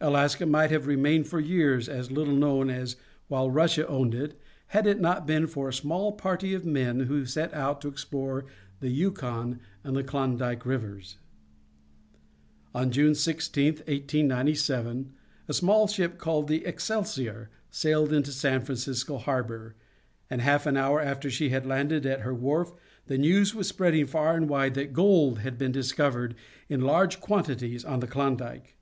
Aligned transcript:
Alaska 0.00 0.46
might 0.46 0.70
have 0.70 0.86
remained 0.86 1.26
for 1.26 1.38
years 1.40 1.90
as 1.90 2.10
little 2.10 2.34
known 2.34 2.70
as 2.70 2.96
while 3.26 3.50
Russia 3.50 3.86
owned 3.86 4.14
it 4.14 4.40
had 4.68 4.86
it 4.86 4.98
not 4.98 5.26
been 5.26 5.46
for 5.46 5.68
a 5.68 5.74
small 5.74 6.12
party 6.12 6.54
of 6.54 6.64
men 6.64 7.00
who 7.00 7.26
set 7.26 7.52
out 7.52 7.82
to 7.82 7.88
explore 7.88 8.46
the 8.80 8.88
Yukon 8.88 9.60
and 9.84 9.94
the 9.94 10.02
Klondike 10.02 10.64
Rivers. 10.64 11.18
On 12.74 12.90
June 12.90 13.14
16, 13.14 13.74
1897, 13.80 15.12
a 15.48 15.52
small 15.52 15.86
ship 15.86 16.16
called 16.16 16.48
the 16.48 16.64
Excelsior 16.64 17.50
sailed 17.70 18.10
into 18.10 18.32
San 18.32 18.62
Francisco 18.62 19.18
Harbor, 19.18 19.74
and 20.30 20.40
half 20.40 20.64
an 20.64 20.78
hour 20.78 20.98
after 21.02 21.28
she 21.30 21.50
had 21.50 21.66
landed 21.66 22.06
at 22.06 22.20
her 22.20 22.32
wharf 22.34 22.72
the 23.04 23.18
news 23.18 23.54
was 23.54 23.68
spreading 23.68 24.06
far 24.06 24.34
and 24.34 24.48
wide 24.48 24.72
that 24.72 24.94
gold 24.94 25.40
had 25.40 25.58
been 25.58 25.72
discovered 25.72 26.34
in 26.70 26.80
large 26.80 27.20
quantities 27.20 27.84
on 27.84 28.00
the 28.00 28.06
Klondike. 28.06 28.78